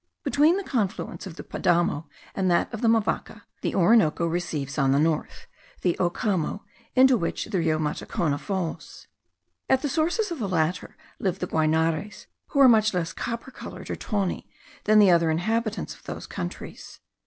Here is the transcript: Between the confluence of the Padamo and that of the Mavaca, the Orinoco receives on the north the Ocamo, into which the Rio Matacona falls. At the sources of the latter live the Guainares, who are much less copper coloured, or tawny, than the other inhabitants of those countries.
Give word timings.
Between 0.23 0.57
the 0.57 0.63
confluence 0.63 1.27
of 1.27 1.35
the 1.35 1.43
Padamo 1.43 2.07
and 2.33 2.49
that 2.49 2.73
of 2.73 2.81
the 2.81 2.87
Mavaca, 2.87 3.43
the 3.61 3.75
Orinoco 3.75 4.25
receives 4.25 4.79
on 4.79 4.93
the 4.93 4.99
north 4.99 5.45
the 5.83 5.95
Ocamo, 5.99 6.61
into 6.95 7.15
which 7.15 7.45
the 7.45 7.59
Rio 7.59 7.77
Matacona 7.77 8.39
falls. 8.39 9.05
At 9.69 9.83
the 9.83 9.89
sources 9.89 10.31
of 10.31 10.39
the 10.39 10.49
latter 10.49 10.97
live 11.19 11.37
the 11.37 11.45
Guainares, 11.45 12.25
who 12.47 12.59
are 12.59 12.67
much 12.67 12.95
less 12.95 13.13
copper 13.13 13.51
coloured, 13.51 13.91
or 13.91 13.95
tawny, 13.95 14.49
than 14.85 14.97
the 14.97 15.11
other 15.11 15.29
inhabitants 15.29 15.93
of 15.93 16.01
those 16.05 16.25
countries. 16.25 16.99